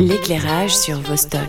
[0.00, 1.40] L'éclairage sur Vostok.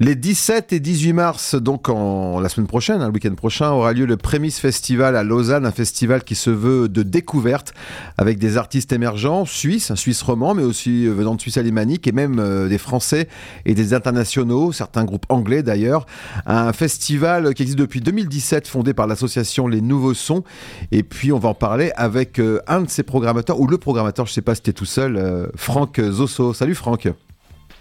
[0.00, 3.92] Les 17 et 18 mars, donc en, la semaine prochaine, hein, le week-end prochain, aura
[3.92, 7.74] lieu le Prémisse Festival à Lausanne, un festival qui se veut de découverte
[8.16, 12.06] avec des artistes émergents suisses, un suisse roman, mais aussi euh, venant de Suisse alémanique
[12.06, 13.28] et même euh, des Français
[13.66, 16.06] et des internationaux, certains groupes anglais d'ailleurs.
[16.46, 20.44] Un festival qui existe depuis 2017, fondé par l'association Les Nouveaux Sons.
[20.90, 24.26] Et puis on va en parler avec euh, un de ses programmateurs, ou le programmateur,
[24.26, 26.54] je ne sais pas si es tout seul, Franck Zosso.
[26.54, 27.08] Salut Franck.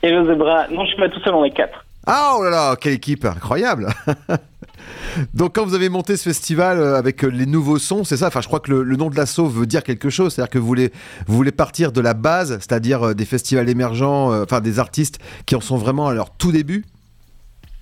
[0.03, 0.67] Hello Zebra.
[0.69, 1.85] Non, je suis pas tout seul, on est quatre.
[2.07, 3.87] Ah oh là là, quelle équipe incroyable
[5.35, 8.27] Donc quand vous avez monté ce festival euh, avec euh, les nouveaux sons, c'est ça
[8.27, 10.65] Enfin, je crois que le, nom de l'assaut veut dire quelque chose, c'est-à-dire que vous
[10.65, 10.89] voulez,
[11.27, 15.55] vous voulez partir de la base, c'est-à-dire euh, des festivals émergents, enfin des artistes qui
[15.55, 16.83] en sont vraiment à leur tout début?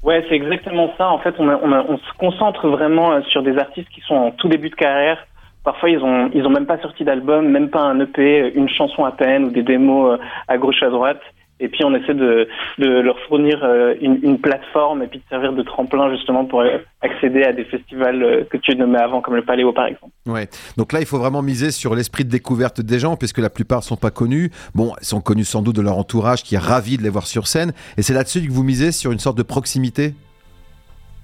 [0.04, 1.10] Ouais, c'est exactement ça.
[1.10, 4.70] En fait, on, on, se concentre vraiment sur des artistes qui sont en tout début
[4.70, 5.26] de carrière.
[5.64, 9.04] Parfois, ils ont, ils ont même pas sorti d'album, même pas un EP, une chanson
[9.04, 11.22] à peine ou des démos à gauche à droite.
[11.60, 15.62] Et puis on essaie de, leur fournir euh, une, plateforme et puis de servir de
[15.62, 16.64] tremplin justement pour
[17.02, 20.14] accéder à des festivals euh, que tu nommais avant, comme le Paléo par exemple.
[20.26, 20.48] Ouais.
[20.78, 23.84] Donc là, il faut vraiment miser sur l'esprit de découverte des gens, puisque la plupart
[23.84, 24.52] sont pas connus.
[24.76, 27.28] Bon, ils sont connus sans doute de leur entourage, qui est ravi de les voir
[27.28, 27.74] sur scène.
[27.98, 30.14] Et c'est là-dessus que vous misez sur une sorte de proximité?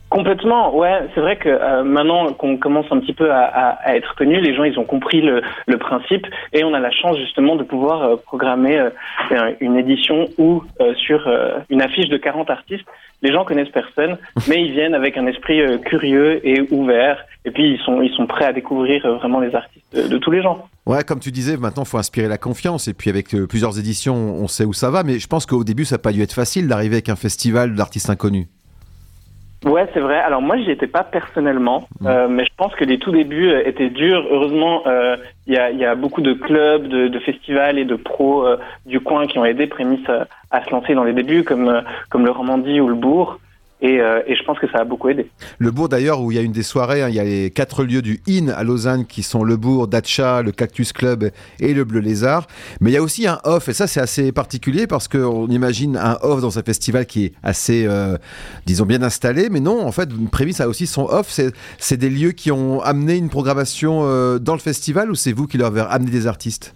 [0.09, 1.01] Complètement, ouais.
[1.13, 4.55] C'est vrai que euh, maintenant qu'on commence un petit peu à, à, être connu, les
[4.55, 8.03] gens ils ont compris le, le, principe et on a la chance justement de pouvoir
[8.03, 10.63] euh, programmer euh, une édition où
[10.97, 11.27] sur
[11.69, 12.85] une affiche de 40 artistes,
[13.23, 14.17] les gens connaissent personne,
[14.47, 18.27] mais ils viennent avec un esprit curieux et ouvert et puis ils sont ils sont
[18.27, 20.67] prêts à découvrir vraiment les artistes de, de tous les gens.
[20.85, 24.15] Ouais, comme tu disais, maintenant il faut inspirer la confiance et puis avec plusieurs éditions,
[24.15, 25.03] on sait où ça va.
[25.03, 27.73] Mais je pense qu'au début, ça n'a pas dû être facile d'arriver avec un festival
[27.73, 28.45] d'artistes inconnus.
[29.63, 30.19] Ouais, c'est vrai.
[30.19, 32.07] Alors moi, j'y étais pas personnellement, mmh.
[32.07, 34.23] euh, mais je pense que les tout débuts euh, étaient durs.
[34.29, 35.15] Heureusement, euh,
[35.47, 38.45] il y, a, y, a, beaucoup de clubs, de, de festivals et de pros
[38.85, 42.25] du coin qui ont aidé Prémisse à, à, se lancer dans les débuts, comme comme
[42.25, 43.39] le Romandie ou le Bourg.
[43.83, 45.29] Euh, et, je pense que ça a beaucoup aidé.
[45.59, 47.51] Le bourg d'ailleurs, où il y a une des soirées, hein, il y a les
[47.51, 51.29] quatre lieux du IN à Lausanne qui sont le bourg, Dacha, le Cactus Club
[51.59, 52.47] et le Bleu Lézard.
[52.79, 55.97] Mais il y a aussi un off, et ça c'est assez particulier parce qu'on imagine
[55.97, 58.17] un off dans un festival qui est assez, euh,
[58.65, 59.49] disons, bien installé.
[59.51, 61.27] Mais non, en fait, une prémisse a aussi son off.
[61.77, 65.47] C'est des lieux qui ont amené une programmation euh, dans le festival ou c'est vous
[65.47, 66.73] qui leur avez amené des artistes?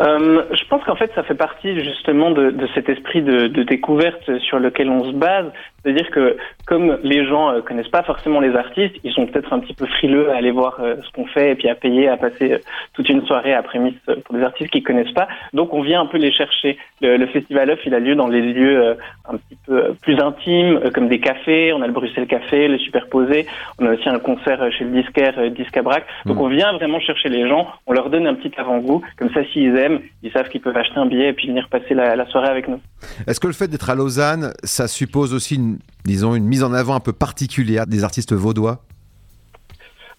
[0.00, 3.62] Euh, je pense qu'en fait, ça fait partie justement de, de cet esprit de, de,
[3.62, 5.46] découverte sur lequel on se base.
[5.82, 9.58] C'est-à-dire que comme les gens euh, connaissent pas forcément les artistes, ils sont peut-être un
[9.58, 12.16] petit peu frileux à aller voir euh, ce qu'on fait et puis à payer, à
[12.16, 12.58] passer euh,
[12.94, 13.94] toute une soirée à prémisse
[14.24, 15.28] pour des artistes qu'ils connaissent pas.
[15.52, 16.78] Donc on vient un peu les chercher.
[17.00, 18.96] Le, le Festival Off, il a lieu dans les lieux
[19.28, 21.72] un petit peu plus intimes, comme des cafés.
[21.72, 23.46] On a le Bruxelles Café, le Superposé.
[23.78, 26.04] On a aussi un concert chez le disquaire Discabrac.
[26.26, 26.40] Donc mmh.
[26.40, 27.66] on vient vraiment chercher les gens.
[27.86, 29.02] On leur donne un petit avant-goût.
[29.16, 31.94] Comme ça, s'ils aiment, ils savent qu'ils peuvent acheter un billet et puis venir passer
[31.94, 32.80] la, la soirée avec nous.
[33.26, 35.71] Est-ce que le fait d'être à Lausanne, ça suppose aussi une
[36.04, 38.84] disons, une mise en avant un peu particulière des artistes vaudois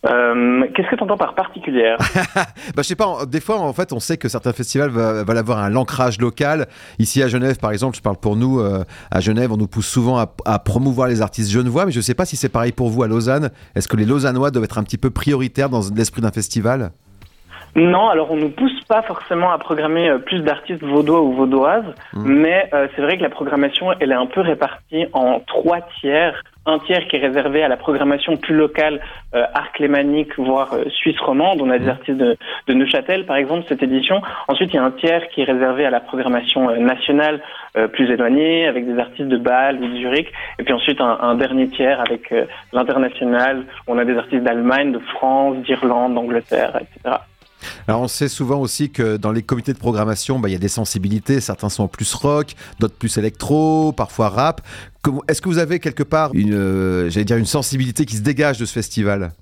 [0.06, 1.98] euh, Qu'est-ce que tu entends par particulière?
[2.76, 5.60] Bah, Je sais pas, des fois en fait on sait que certains festivals veulent avoir
[5.60, 6.68] un ancrage local.
[7.00, 9.88] Ici à Genève par exemple, je parle pour nous, euh, à Genève on nous pousse
[9.88, 12.90] souvent à, promouvoir les artistes genevois, mais je ne sais pas si c'est pareil pour
[12.90, 13.52] vous à Lausanne.
[13.76, 16.92] Est-ce que les Lausannois doivent être un petit peu prioritaires dans l'esprit d'un festival?
[17.76, 21.34] Non, alors on ne nous pousse pas forcément à programmer euh, plus d'artistes vaudois ou
[21.34, 22.32] vaudoises, mmh.
[22.32, 26.44] mais euh, c'est vrai que la programmation, elle est un peu répartie en trois tiers.
[26.66, 29.02] Un tiers qui est réservé à la programmation plus locale,
[29.34, 31.62] euh, arc lémanique, voire euh, suisse romande.
[31.62, 31.90] On a des mmh.
[31.90, 34.22] artistes de, de, Neuchâtel, par exemple, cette édition.
[34.48, 37.42] Ensuite, il y a un tiers qui est réservé à la programmation nationale
[37.92, 40.32] plus éloignée, avec des artistes de Bâle ou de Zurich.
[40.60, 42.32] Et puis ensuite, un, un dernier tiers avec
[42.72, 43.64] l'international.
[43.88, 47.16] On a des artistes d'Allemagne, de France, d'Irlande, d'Angleterre, etc.
[47.88, 50.60] Alors on sait souvent aussi que dans les comités de programmation, bah, il y a
[50.60, 51.40] des sensibilités.
[51.40, 54.62] Certains sont plus rock, d'autres plus électro, parfois rap.
[55.28, 58.66] Est-ce que vous avez quelque part une, euh, dire une sensibilité qui se dégage de
[58.66, 59.34] ce festival?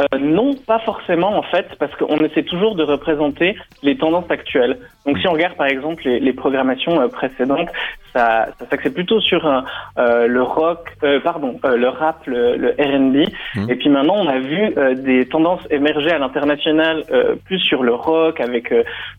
[0.00, 4.78] Euh, non, pas forcément en fait, parce qu'on essaie toujours de représenter les tendances actuelles.
[5.06, 7.70] Donc si on regarde par exemple les, les programmations euh, précédentes,
[8.16, 12.70] ça, ça s'axait plutôt sur euh, le rock, euh, pardon, euh, le rap, le, le
[12.70, 13.28] R&B.
[13.54, 13.70] Mmh.
[13.70, 17.04] Et puis maintenant, on a vu des tendances émerger à l'international,
[17.44, 18.72] plus sur le rock, avec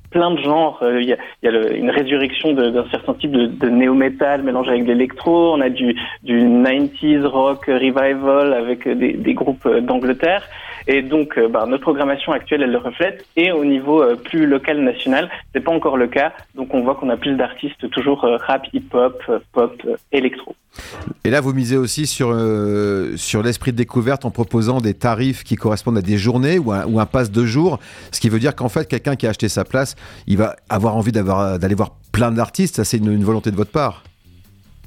[0.09, 0.79] plein de genres.
[0.81, 4.71] Il y a, y a le, une résurrection d'un certain type de, de néo-metal mélangé
[4.71, 5.53] avec de l'électro.
[5.53, 10.43] On a du, du 90s rock revival avec des, des groupes d'Angleterre.
[10.87, 13.25] Et donc, bah, notre programmation actuelle, elle le reflète.
[13.35, 16.33] Et au niveau plus local, national, c'est pas encore le cas.
[16.55, 19.81] Donc, on voit qu'on a plus d'artistes toujours rap, hip-hop, pop,
[20.11, 20.55] électro.
[21.23, 22.35] Et là, vous misez aussi sur,
[23.15, 26.85] sur l'esprit de découverte en proposant des tarifs qui correspondent à des journées ou un,
[26.85, 27.79] ou un pass de jour,
[28.11, 29.95] ce qui veut dire qu'en fait, quelqu'un qui a acheté sa place,
[30.27, 32.77] il va avoir envie d'aller voir plein d'artistes.
[32.77, 34.03] Ça, c'est une, volonté de votre part.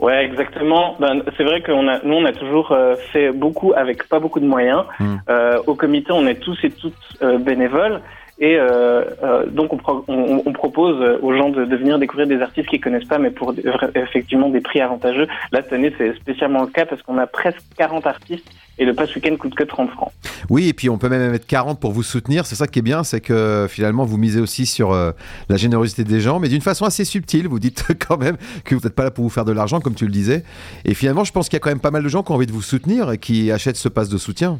[0.01, 0.97] Ouais, exactement.
[0.99, 4.41] Ben, c'est vrai que a, nous, on a toujours euh, fait beaucoup avec pas beaucoup
[4.41, 4.85] de moyens.
[4.99, 5.17] Hmm.
[5.29, 8.01] Euh, au comité, on est tous et toutes euh, bénévoles.
[8.41, 12.81] Et euh, euh, donc, on, propose aux gens de, de, venir découvrir des artistes qu'ils
[12.81, 13.55] connaissent pas, mais pour
[13.95, 15.27] effectivement des prix avantageux.
[15.53, 18.51] Là, cette année, c'est spécialement le cas parce qu'on a presque 40 artistes
[18.81, 20.11] et le pass week-end coûte que 30 francs.
[20.49, 22.47] Oui, et puis on peut même mettre 40 pour vous soutenir.
[22.47, 25.13] C'est ça qui est bien, c'est que finalement, vous misez aussi sur euh,
[25.51, 27.47] la générosité des gens, mais d'une façon assez subtile.
[27.47, 29.95] Vous dites quand même que vous n'êtes pas là pour vous faire de l'argent, comme
[29.95, 30.45] tu le disais.
[30.87, 32.37] Et finalement, je pense qu'il y a quand même pas mal de gens qui ont
[32.37, 34.59] envie de vous soutenir et qui achètent ce pass de soutien.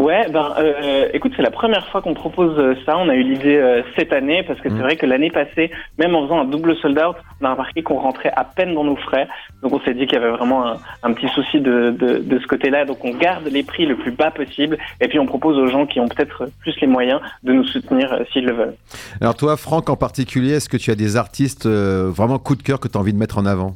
[0.00, 2.96] Ouais, ben, euh, écoute, c'est la première fois qu'on propose euh, ça.
[2.96, 4.80] On a eu l'idée euh, cette année parce que c'est mmh.
[4.80, 7.98] vrai que l'année passée, même en faisant un double sold out, on a remarqué qu'on
[7.98, 9.28] rentrait à peine dans nos frais.
[9.62, 12.38] Donc on s'est dit qu'il y avait vraiment un, un petit souci de, de, de
[12.38, 12.86] ce côté-là.
[12.86, 15.84] Donc on garde les prix le plus bas possible et puis on propose aux gens
[15.84, 18.76] qui ont peut-être plus les moyens de nous soutenir euh, s'ils le veulent.
[19.20, 22.80] Alors toi, Franck en particulier, est-ce que tu as des artistes vraiment coup de cœur
[22.80, 23.74] que tu as envie de mettre en avant?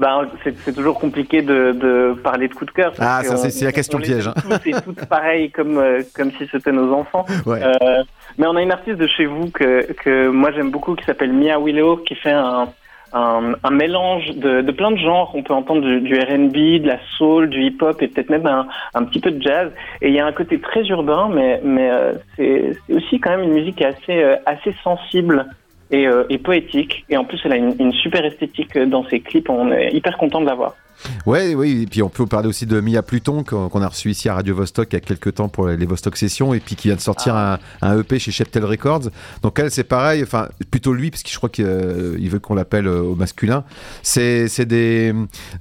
[0.00, 2.94] Ben, c'est toujours compliqué de, de, parler de coup de cœur.
[2.98, 4.28] Ah, ça c'est la question piège.
[4.28, 4.34] Hein.
[4.64, 7.26] C'est tout pareil comme euh, comme si c'était nos enfants.
[7.44, 7.62] Ouais.
[7.62, 8.02] Euh,
[8.38, 11.32] mais on a une artiste de chez vous que que moi j'aime beaucoup qui s'appelle
[11.32, 12.68] Mia Willow qui fait un
[13.12, 15.32] un, un mélange de, de, plein de genres.
[15.34, 18.68] On peut entendre du, du R&B, de la soul, du hip-hop et peut-être même un,
[18.94, 19.70] un, petit peu de jazz.
[20.00, 23.42] Et il y a un côté très urbain, mais mais euh, c'est aussi quand même
[23.42, 25.46] une musique assez euh, assez sensible
[25.90, 27.04] et, euh, et, poétique.
[27.08, 29.48] Et en plus, elle a une, une, super esthétique dans ses clips.
[29.48, 30.74] On est hyper content de la voir.
[31.26, 34.28] Ouais, oui, et puis on peut parler aussi de Mia Pluton qu'on a reçu ici
[34.28, 36.88] à Radio Vostok il y a quelques temps pour les Vostok Sessions et puis qui
[36.88, 37.58] vient de sortir ah.
[37.82, 39.10] un, un, EP chez Cheptel Records.
[39.42, 42.54] Donc elle, c'est pareil, enfin plutôt lui parce que je crois qu'il euh, veut qu'on
[42.54, 43.64] l'appelle euh, au masculin.
[44.02, 45.14] C'est des,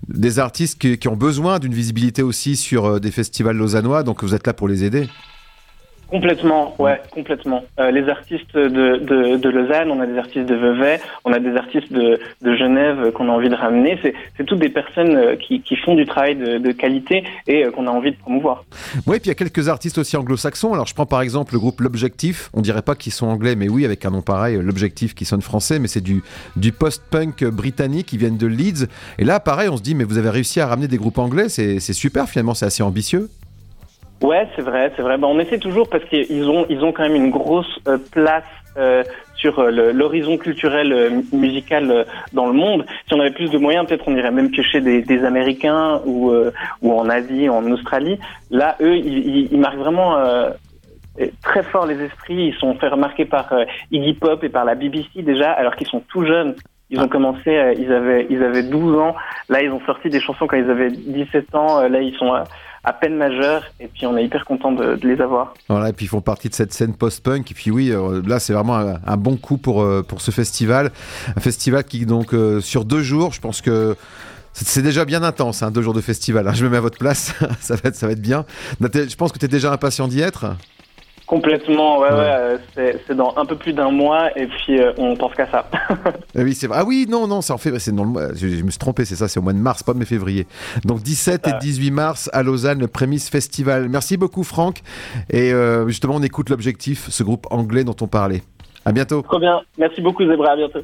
[0.07, 4.23] des artistes qui, qui ont besoin d'une visibilité aussi sur euh, des festivals lausannois, donc
[4.23, 5.07] vous êtes là pour les aider.
[6.09, 7.63] Complètement, ouais, complètement.
[7.79, 11.39] Euh, les artistes de, de, de, Lausanne, on a des artistes de Vevey, on a
[11.39, 13.99] des artistes de, de Genève qu'on a envie de ramener.
[14.35, 17.71] C'est toutes des personnes euh, qui, qui font du travail de, de qualité et euh,
[17.71, 18.65] qu'on a envie de promouvoir.
[19.05, 20.73] Oui, puis il y a quelques artistes aussi anglo-saxons.
[20.73, 22.49] Alors je prends par exemple le groupe L'Objectif.
[22.53, 25.41] On dirait pas qu'ils sont anglais, mais oui, avec un nom pareil, L'Objectif qui sonne
[25.41, 26.23] français, mais c'est du,
[26.55, 28.87] du post-punk britannique qui viennent de Leeds.
[29.19, 31.49] Et là, pareil, on se dit, mais vous avez réussi à ramener des groupes anglais,
[31.49, 33.29] c'est super finalement, c'est assez ambitieux.
[34.21, 35.17] Ouais, c'est vrai, c'est vrai.
[35.17, 38.43] Ben, on essaie toujours parce qu'ils ont, ils ont quand même une grosse euh, place
[38.77, 39.03] euh,
[39.35, 42.85] sur euh, l'horizon culturel musical dans le monde.
[43.07, 46.33] Si on avait plus de moyens, peut-être on irait même piocher des, des Américains ou,
[46.81, 48.19] ou en Asie, en Australie.
[48.51, 50.17] Là, eux, ils, ils marquent vraiment
[51.41, 52.47] très fort les esprits.
[52.47, 53.53] Ils sont fait remarquer par
[53.91, 56.55] Iggy Pop et par la BBC déjà, alors qu'ils sont tout jeunes.
[56.91, 59.15] Ils ont commencé, ils avaient, ils avaient 12 ans.
[59.47, 61.87] Là, ils ont sorti des chansons quand ils avaient 17 ans.
[61.87, 62.33] Là, ils sont
[62.83, 65.53] à peine majeurs et puis on est hyper content de, les avoir.
[65.67, 68.39] Voilà, et puis ils font partie de cette scène post-punk et puis oui, euh, là
[68.39, 70.91] c'est vraiment un, bon coup pour, euh, pour ce festival.
[71.35, 73.95] Un festival qui donc euh, sur deux jours, je pense que
[74.53, 76.47] c'est déjà bien intense, hein, deux jours de festival.
[76.47, 76.53] Hein.
[76.53, 78.45] Je me mets à votre place, ça, va être, ça va être bien.
[78.81, 80.55] Je pense que tu es déjà impatient d'y être.
[81.29, 82.97] Complètement, ouais, ouais.
[83.05, 85.69] C'est dans un peu plus d'un mois et puis euh, on pense qu'à ça.
[85.71, 87.77] Ah oui, c'est Ah oui, non, non, ça en fait.
[87.77, 88.33] C'est dans le mois.
[88.33, 90.47] Je, me suis trompé, c'est ça, c'est au mois de mars, pas mai février.
[90.85, 93.89] Donc 17 et 18 mars à Lausanne, le Prémisse Festival.
[93.89, 94.79] Merci beaucoup, Franck.
[95.29, 98.41] Et euh, justement, on écoute l'objectif, ce groupe anglais dont on parlait.
[98.83, 99.21] À bientôt.
[99.21, 99.61] Trop bien.
[99.77, 100.53] Merci beaucoup, Zebra.
[100.53, 100.79] À bientôt.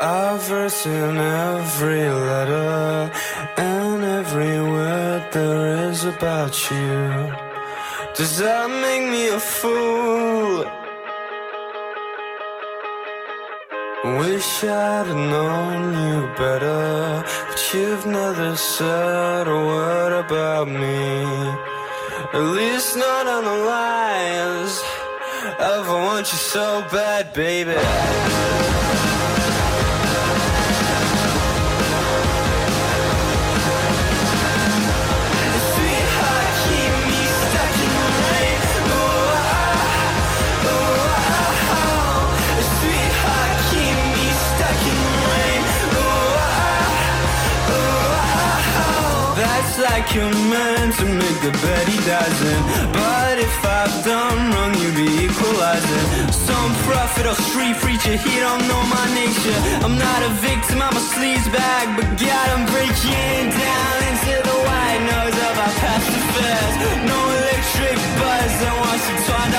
[0.00, 3.10] Verse in every letter
[3.56, 7.34] and every word there is about you.
[8.14, 10.64] Does that make me a fool?
[14.20, 21.24] Wish I'd known you better, but you've never said a word about me.
[22.32, 24.80] At least not on the lines
[25.58, 27.74] of I want you so bad, baby.
[49.78, 52.62] Like you're meant to make the bet he doesn't.
[52.90, 56.06] But if I've done wrong, you be equalizing.
[56.34, 59.58] Some prophet or street preacher, he don't know my nature.
[59.86, 65.02] I'm not a victim, I'm a sleazebag, but God, I'm breaking down into the white
[65.14, 66.74] noise of our past affairs.
[67.06, 69.57] No electric buzz, I want you to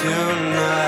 [0.00, 0.87] tonight.